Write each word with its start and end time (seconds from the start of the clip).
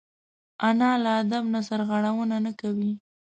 انا 0.67 0.91
له 1.03 1.11
ادب 1.21 1.43
نه 1.53 1.59
سرغړونه 1.67 2.35
نه 2.45 2.51
کوي 2.61 2.91